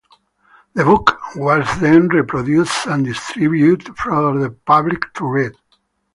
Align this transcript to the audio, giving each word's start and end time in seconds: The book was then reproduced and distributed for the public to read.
The 0.73 0.83
book 0.83 1.19
was 1.35 1.79
then 1.79 2.07
reproduced 2.07 2.87
and 2.87 3.05
distributed 3.05 3.95
for 3.99 4.35
the 4.39 4.49
public 4.49 5.13
to 5.17 5.25
read. 5.27 5.51